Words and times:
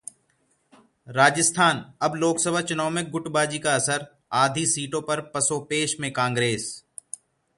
राजस्थान: 1.07 1.83
अब 2.01 2.15
लोकसभा 2.15 2.61
चुनाव 2.61 2.89
में 2.89 3.11
गुटबाजी 3.11 3.59
का 3.59 3.75
असर, 3.75 4.05
आधी 4.33 4.65
सीटों 4.65 5.01
पर 5.01 5.21
पसोपेश 5.35 5.95
में 5.99 6.11
कांग्रेस 6.13 6.83